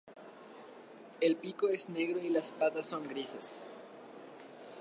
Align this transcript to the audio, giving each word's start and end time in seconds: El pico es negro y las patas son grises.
El 1.19 1.35
pico 1.35 1.69
es 1.69 1.89
negro 1.89 2.17
y 2.17 2.29
las 2.29 2.51
patas 2.51 2.87
son 2.87 3.07
grises. 3.07 3.67